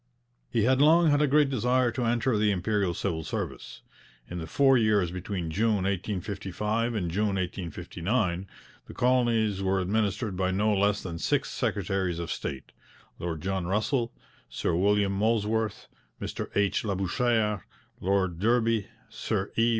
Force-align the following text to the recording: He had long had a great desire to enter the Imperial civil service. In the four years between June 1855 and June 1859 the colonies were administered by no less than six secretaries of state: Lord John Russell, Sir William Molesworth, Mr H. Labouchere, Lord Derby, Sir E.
He 0.49 0.63
had 0.63 0.81
long 0.81 1.11
had 1.11 1.21
a 1.21 1.27
great 1.27 1.51
desire 1.51 1.91
to 1.91 2.03
enter 2.05 2.35
the 2.35 2.49
Imperial 2.49 2.95
civil 2.95 3.23
service. 3.23 3.83
In 4.27 4.39
the 4.39 4.47
four 4.47 4.75
years 4.75 5.11
between 5.11 5.51
June 5.51 5.75
1855 5.83 6.95
and 6.95 7.11
June 7.11 7.35
1859 7.35 8.47
the 8.87 8.95
colonies 8.95 9.61
were 9.61 9.79
administered 9.79 10.35
by 10.35 10.49
no 10.49 10.73
less 10.73 11.03
than 11.03 11.19
six 11.19 11.51
secretaries 11.51 12.17
of 12.17 12.31
state: 12.31 12.71
Lord 13.19 13.41
John 13.41 13.67
Russell, 13.67 14.11
Sir 14.49 14.73
William 14.73 15.11
Molesworth, 15.11 15.87
Mr 16.19 16.49
H. 16.57 16.81
Labouchere, 16.83 17.61
Lord 17.99 18.39
Derby, 18.39 18.87
Sir 19.07 19.51
E. 19.55 19.69